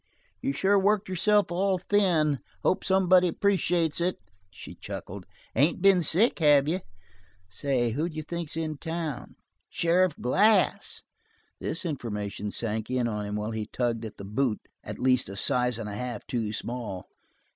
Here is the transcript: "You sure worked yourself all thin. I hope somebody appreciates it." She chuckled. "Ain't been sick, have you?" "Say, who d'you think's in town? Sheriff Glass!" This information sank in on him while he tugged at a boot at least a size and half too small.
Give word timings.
"You 0.41 0.51
sure 0.51 0.79
worked 0.79 1.07
yourself 1.09 1.51
all 1.51 1.77
thin. 1.77 2.39
I 2.39 2.39
hope 2.69 2.83
somebody 2.83 3.27
appreciates 3.27 4.01
it." 4.01 4.17
She 4.49 4.73
chuckled. 4.73 5.27
"Ain't 5.55 5.79
been 5.79 6.01
sick, 6.01 6.39
have 6.39 6.67
you?" 6.67 6.79
"Say, 7.49 7.91
who 7.91 8.09
d'you 8.09 8.23
think's 8.23 8.57
in 8.57 8.77
town? 8.79 9.35
Sheriff 9.69 10.15
Glass!" 10.19 11.03
This 11.59 11.85
information 11.85 12.49
sank 12.49 12.89
in 12.89 13.07
on 13.07 13.27
him 13.27 13.35
while 13.35 13.51
he 13.51 13.67
tugged 13.67 14.03
at 14.03 14.19
a 14.19 14.23
boot 14.23 14.61
at 14.83 14.97
least 14.97 15.29
a 15.29 15.35
size 15.35 15.77
and 15.77 15.87
half 15.87 16.25
too 16.25 16.51
small. 16.51 17.05